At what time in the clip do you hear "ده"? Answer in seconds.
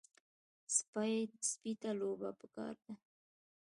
2.83-2.93